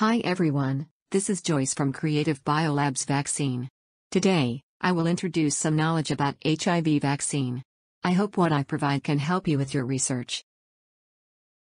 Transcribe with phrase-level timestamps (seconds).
[0.00, 3.70] Hi everyone, this is Joyce from Creative Biolabs Vaccine.
[4.10, 7.62] Today, I will introduce some knowledge about HIV vaccine.
[8.04, 10.44] I hope what I provide can help you with your research.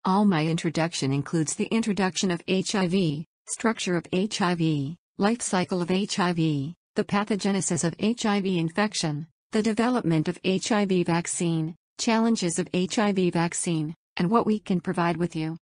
[0.04, 6.37] All my introduction includes the introduction of HIV, structure of HIV, life cycle of HIV,
[6.96, 14.30] the pathogenesis of HIV infection, the development of HIV vaccine, challenges of HIV vaccine, and
[14.30, 15.56] what we can provide with you.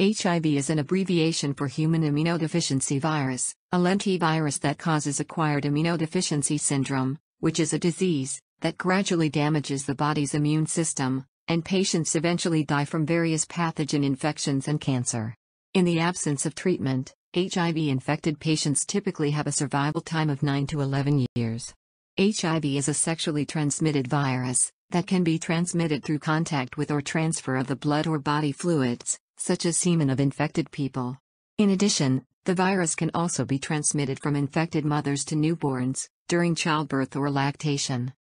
[0.00, 7.18] HIV is an abbreviation for human immunodeficiency virus, a lentivirus that causes acquired immunodeficiency syndrome,
[7.40, 12.86] which is a disease that gradually damages the body's immune system, and patients eventually die
[12.86, 15.34] from various pathogen infections and cancer.
[15.74, 20.68] In the absence of treatment, HIV infected patients typically have a survival time of 9
[20.68, 21.74] to 11 years.
[22.18, 27.56] HIV is a sexually transmitted virus that can be transmitted through contact with or transfer
[27.56, 31.18] of the blood or body fluids, such as semen of infected people.
[31.58, 37.16] In addition, the virus can also be transmitted from infected mothers to newborns, during childbirth
[37.16, 38.12] or lactation.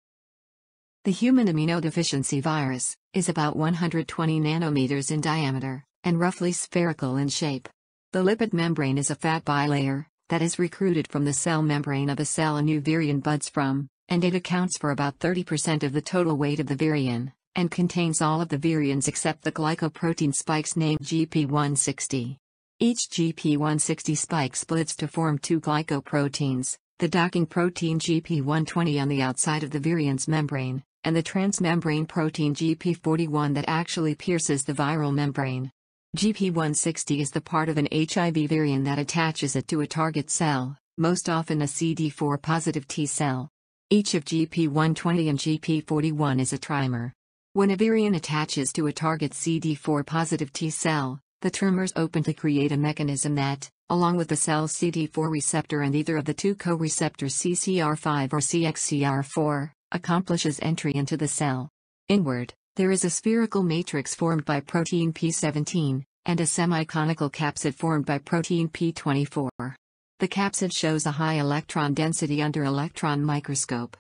[1.05, 7.69] The human immunodeficiency virus is about 120 nanometers in diameter and roughly spherical in shape.
[8.13, 12.19] The lipid membrane is a fat bilayer that is recruited from the cell membrane of
[12.19, 16.01] a cell a new virion buds from, and it accounts for about 30% of the
[16.01, 20.77] total weight of the virion and contains all of the virions except the glycoprotein spikes
[20.77, 22.37] named GP160.
[22.79, 29.63] Each GP160 spike splits to form two glycoproteins, the docking protein GP120 on the outside
[29.63, 35.71] of the virion's membrane, and the transmembrane protein GP41 that actually pierces the viral membrane.
[36.17, 40.77] GP160 is the part of an HIV virion that attaches it to a target cell,
[40.99, 43.49] most often a CD4 positive T cell.
[43.91, 47.13] Each of GP120 and GP41 is a trimer.
[47.53, 52.33] When a virion attaches to a target CD4 positive T cell, the trimers open to
[52.33, 56.55] create a mechanism that, along with the cell's CD4 receptor and either of the two
[56.55, 61.69] co-receptors CCR5 or CXCR4, accomplishes entry into the cell.
[62.07, 68.07] Inward, there is a spherical matrix formed by protein P17, and a semi-conical capsid formed
[68.07, 69.75] by protein P24.
[70.21, 73.97] The capsid shows a high electron density under electron microscope.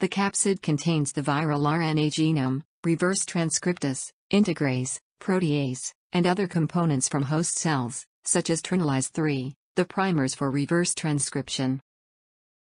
[0.00, 7.22] The capsid contains the viral RNA genome, reverse transcriptase, integrase, protease, and other components from
[7.22, 11.80] host cells, such as trinylase 3, the primers for reverse transcription.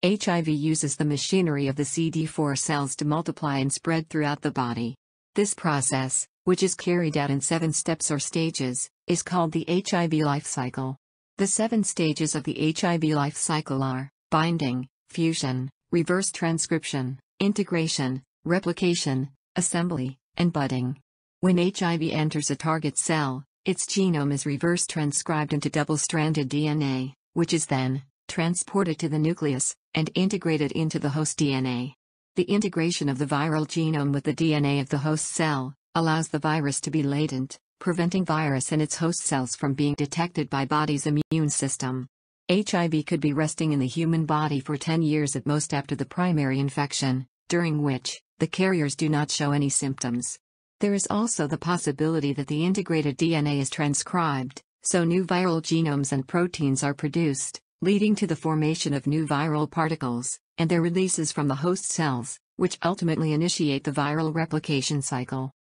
[0.03, 4.96] HIV uses the machinery of the CD4 cells to multiply and spread throughout the body.
[5.34, 10.14] This process, which is carried out in seven steps or stages, is called the HIV
[10.14, 10.97] life cycle.
[11.38, 19.30] The seven stages of the HIV life cycle are binding, fusion, reverse transcription, integration, replication,
[19.56, 20.98] assembly, and budding.
[21.42, 27.54] When HIV enters a target cell, its genome is reverse transcribed into double-stranded DNA, which
[27.54, 31.94] is then transported to the nucleus and integrated into the host DNA.
[32.36, 36.40] The integration of the viral genome with the DNA of the host cell allows the
[36.40, 41.08] virus to be latent, preventing virus and its host cells from being detected by body's
[41.08, 42.08] immune system.
[42.50, 46.06] HIV could be resting in the human body for 10 years at most after the
[46.06, 50.38] primary infection, during which the carriers do not show any symptoms.
[50.81, 56.12] There is also the possibility that the integrated DNA is transcribed, so new viral genomes
[56.12, 61.31] and proteins are produced, leading to the formation of new viral particles, and their releases
[61.31, 65.52] from the host cells, which ultimately initiate the viral replication cycle.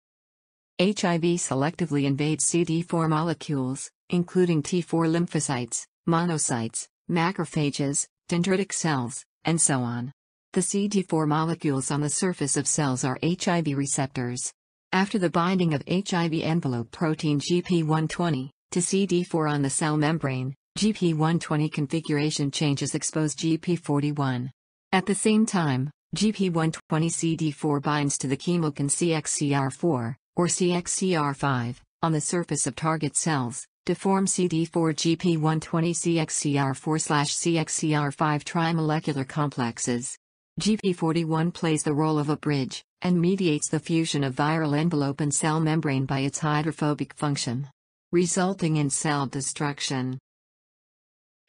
[0.79, 10.11] HIV selectively invades CD4 molecules, including T4 lymphocytes, monocytes, macrophages, dendritic cells, and so on.
[10.55, 14.53] The CD4 molecules on the surface of cells are HIV receptors.
[14.93, 21.69] After the binding of HIV envelope protein GP120 to CD4 on the cell membrane, GP120
[21.73, 24.49] configuration changes expose GP41.
[24.93, 32.21] At the same time, GP120 CD4 binds to the chemokine CXCR4, or CXCR5, on the
[32.21, 40.17] surface of target cells, to form CD4 GP120 CXCR4-CXCR5 trimolecular complexes.
[40.61, 45.33] GP41 plays the role of a bridge, and mediates the fusion of viral envelope and
[45.33, 47.67] cell membrane by its hydrophobic function,
[48.13, 50.17] resulting in cell destruction.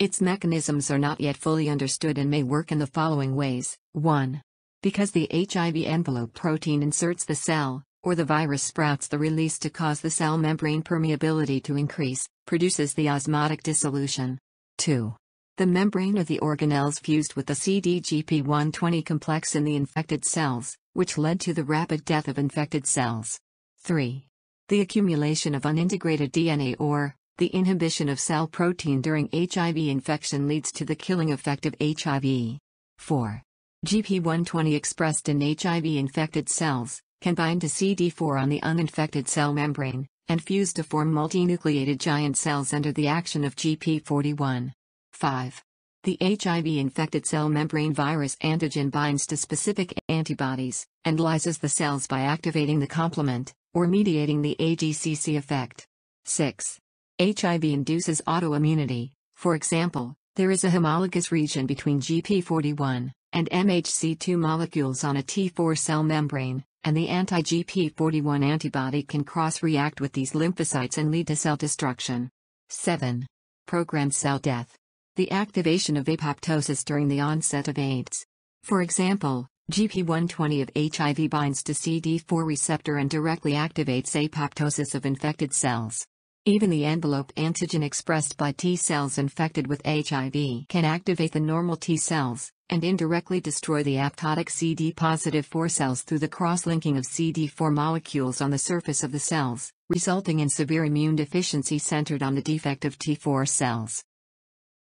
[0.01, 4.43] Its mechanisms are not yet fully understood and may work in the following ways 1.
[4.83, 9.71] Because the HIV envelope protein inserts the cell, or the virus sprouts the release to
[9.71, 14.37] cause the cell membrane permeability to increase, produces the osmotic dissolution.
[14.79, 15.15] 2.
[15.59, 21.17] The membrane of the organelles fused with the CDGP120 complex in the infected cells, which
[21.17, 23.41] led to the rapid death of infected cells.
[23.79, 24.27] 3.
[24.69, 30.71] The accumulation of unintegrated DNA or The inhibition of cell protein during HIV infection leads
[30.73, 32.59] to the killing effect of HIV.
[32.99, 33.43] 4.
[33.87, 40.07] GP120 expressed in HIV infected cells can bind to CD4 on the uninfected cell membrane
[40.29, 44.73] and fuse to form multinucleated giant cells under the action of GP41.
[45.17, 45.65] 5.
[46.05, 52.07] The HIV infected cell membrane virus antigen binds to specific antibodies and lyses the cells
[52.07, 55.87] by activating the complement or mediating the ADCC effect.
[56.27, 56.79] 6.
[57.19, 65.03] HIV induces autoimmunity, for example, there is a homologous region between GP41 and MHC2 molecules
[65.03, 71.11] on a T4 cell membrane, and the anti-GP41 antibody can cross-react with these lymphocytes and
[71.11, 72.29] lead to cell destruction.
[72.69, 73.27] 7.
[73.67, 74.77] Programmed cell death.
[75.17, 78.27] The activation of apoptosis during the onset of AIDS.
[78.65, 85.55] For example, GP120 of HIV binds to CD4 receptor and directly activates apoptosis of infected
[85.55, 86.07] cells.
[86.45, 91.77] Even the envelope antigen expressed by T cells infected with HIV can activate the normal
[91.77, 97.73] T cells and indirectly destroy the apoptotic CD-positive 4 cells through the cross-linking of CD4
[97.73, 102.43] molecules on the surface of the cells, resulting in severe immune deficiency centered on the
[102.43, 104.05] defective T4 cells.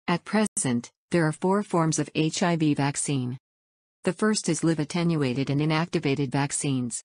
[0.07, 3.37] At present, there are four forms of HIV vaccine.
[4.03, 7.03] The first is live attenuated and inactivated vaccines,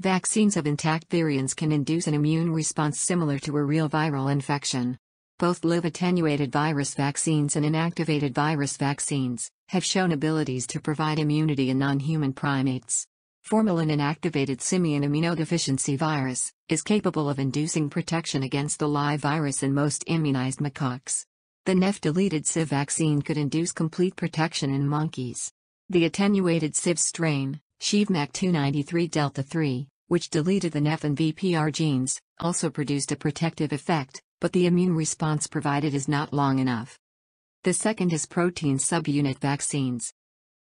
[0.00, 4.96] Vaccines of intact virions can induce an immune response similar to a real viral infection.
[5.40, 11.68] Both live attenuated virus vaccines and inactivated virus vaccines have shown abilities to provide immunity
[11.70, 13.08] in non human primates.
[13.42, 19.74] Formalin inactivated simian immunodeficiency virus is capable of inducing protection against the live virus in
[19.74, 21.24] most immunized macaques.
[21.68, 25.52] The NEF deleted CIV vaccine could induce complete protection in monkeys.
[25.90, 32.18] The attenuated CIV strain, SHIVMAC 293 Delta 3, which deleted the NEF and VPR genes,
[32.40, 36.98] also produced a protective effect, but the immune response provided is not long enough.
[37.64, 40.10] The second is protein subunit vaccines.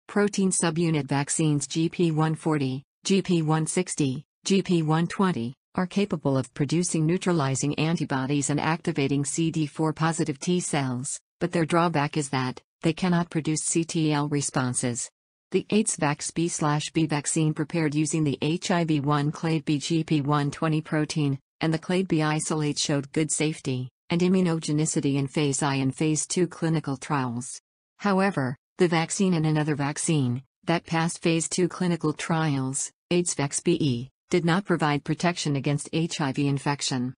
[0.06, 9.94] Protein subunit vaccines GP140, GP160, GP120 are capable of producing neutralizing antibodies and activating CD4
[9.94, 15.08] positive T cells, but their drawback is that they cannot produce CTL responses.
[15.52, 22.22] The AIDS-VAX-B/B vaccine prepared using the HIV-1 clade B GP120 protein, and the clade B
[22.22, 27.60] isolate showed good safety and immunogenicity in phase I and phase II clinical trials.
[27.98, 34.64] However, the vaccine and another vaccine, that passed phase II clinical trials, AIDS-VAX-BE, did not
[34.64, 37.14] provide protection against HIV infection.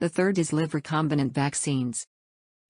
[0.00, 2.06] The third is live recombinant vaccines,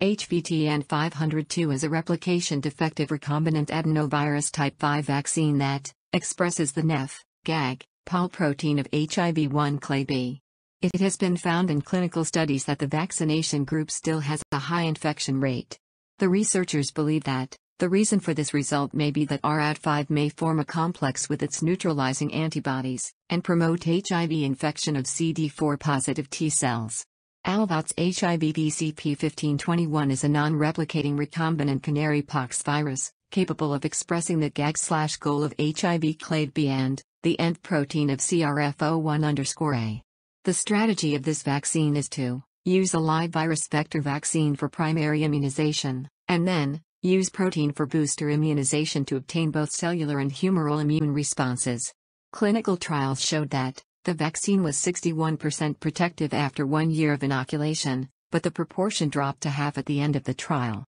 [0.01, 7.25] HVTN 502 is a replication defective recombinant adenovirus type 5 vaccine that expresses the NEF,
[7.45, 10.41] GAG, POL protein of HIV-1 clade B.
[10.83, 14.83] It has been found in clinical studies that the vaccination group still has a high
[14.83, 15.77] infection rate.
[16.21, 20.59] The researchers believe that the reason for this result may be that RAD5 may form
[20.59, 27.07] a complex with its neutralizing antibodies and promote HIV infection of CD4 positive T cells.
[27.47, 34.77] Alvout's HIV VCP1521 is a non-replicating recombinant canary pox virus, capable of expressing the GAG
[34.77, 40.03] slash goal of HIV clade B and the end protein of CRF01-A.
[40.45, 45.23] The strategy of this vaccine is to use a live virus vector vaccine for primary
[45.23, 51.15] immunization, and then use protein for booster immunization to obtain both cellular and humoral immune
[51.15, 51.93] responses.
[52.33, 58.43] Clinical trials showed that the vaccine was 61% protective after one year of inoculation, but
[58.43, 60.85] the proportion dropped to half at the end of the trial.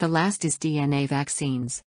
[0.00, 1.82] The last is DNA vaccines.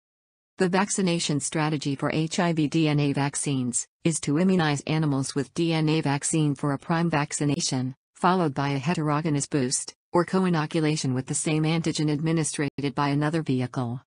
[0.58, 6.72] The vaccination strategy for HIV DNA vaccines is to immunize animals with DNA vaccine for
[6.72, 12.70] a prime vaccination, followed by a heterogeneous boost, or co-inoculation with the same antigen administered
[12.94, 14.00] by another vehicle.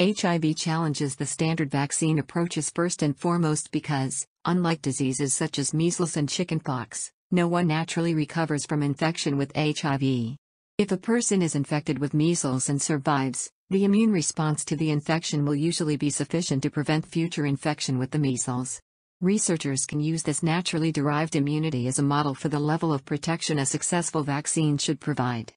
[0.00, 6.16] HIV challenges the standard vaccine approaches first and foremost because, unlike diseases such as measles
[6.16, 10.36] and chickenpox, no one naturally recovers from infection with HIV.
[10.78, 15.44] If a person is infected with measles and survives, the immune response to the infection
[15.44, 18.80] will usually be sufficient to prevent future infection with the measles.
[19.20, 23.58] Researchers can use this naturally derived immunity as a model for the level of protection
[23.58, 25.52] a successful vaccine should provide.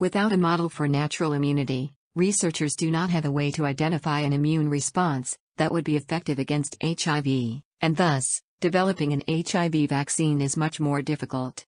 [0.00, 4.32] Without a model for natural immunity, researchers do not have a way to identify an
[4.32, 10.56] immune response that would be effective against HIV, and thus, developing an HIV vaccine is
[10.56, 11.64] much more difficult.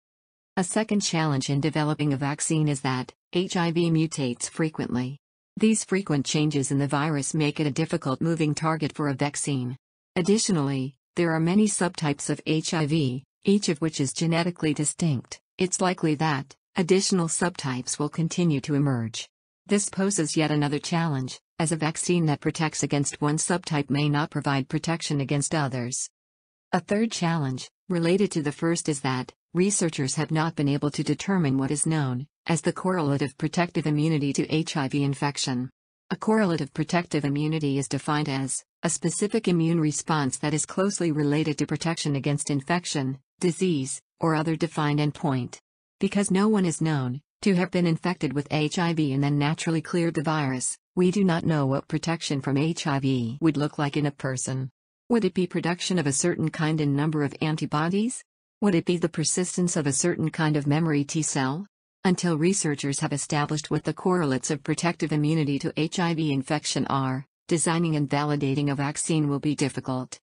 [0.56, 5.18] A second challenge in developing a vaccine is that HIV mutates frequently.
[5.56, 9.76] These frequent changes in the virus make it a difficult moving target for a vaccine.
[10.14, 15.40] Additionally, there are many subtypes of HIV, each of which is genetically distinct.
[15.58, 19.30] It's likely that, Additional subtypes will continue to emerge.
[19.64, 24.28] This poses yet another challenge, as a vaccine that protects against one subtype may not
[24.28, 26.10] provide protection against others.
[26.72, 31.02] A third challenge, related to the first, is that researchers have not been able to
[31.02, 35.70] determine what is known as the correlative protective immunity to HIV infection.
[36.10, 41.58] A correlative protective immunity is defined as a specific immune response that is closely related
[41.58, 45.58] to protection against infection, disease, or other defined endpoint.
[45.98, 50.14] Because no one is known to have been infected with HIV and then naturally cleared
[50.14, 54.12] the virus, we do not know what protection from HIV would look like in a
[54.12, 54.70] person.
[55.08, 58.22] Would it be production of a certain kind and number of antibodies?
[58.60, 61.66] Would it be the persistence of a certain kind of memory T cell?
[62.04, 67.96] Until researchers have established what the correlates of protective immunity to HIV infection are, designing
[67.96, 70.18] and validating a vaccine will be difficult.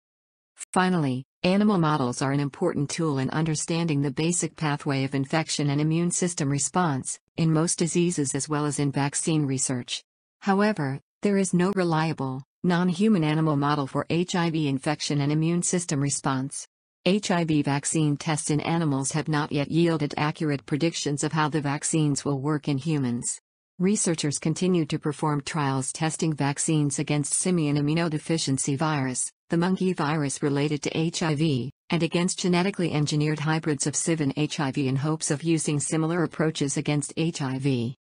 [0.73, 5.81] Finally, animal models are an important tool in understanding the basic pathway of infection and
[5.81, 10.03] immune system response, in most diseases as well as in vaccine research.
[10.41, 16.67] However, there is no reliable, non-human animal model for HIV infection and immune system response.
[17.07, 22.25] HIV vaccine tests in animals have not yet yielded accurate predictions of how the vaccines
[22.25, 23.41] will work in humans.
[23.81, 30.83] Researchers continue to perform trials testing vaccines against simian immunodeficiency virus, the monkey virus related
[30.83, 35.79] to HIV, and against genetically engineered hybrids of CIV and HIV in hopes of using
[35.79, 37.95] similar approaches against HIV.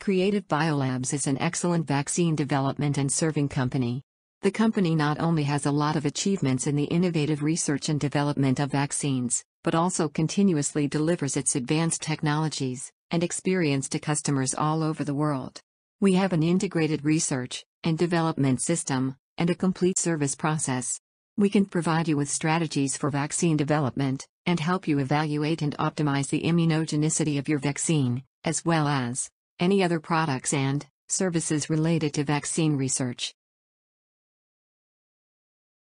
[0.00, 4.00] Creative Biolabs is an excellent vaccine development and serving company.
[4.40, 8.58] The company not only has a lot of achievements in the innovative research and development
[8.58, 15.04] of vaccines, but also continuously delivers its advanced technologies and experience to customers all over
[15.04, 15.60] the world.
[16.00, 20.98] We have an integrated research and development system and a complete service process.
[21.36, 26.28] We can provide you with strategies for vaccine development and help you evaluate and optimize
[26.30, 32.24] the immunogenicity of your vaccine, as well as any other products and services related to
[32.24, 33.34] vaccine research.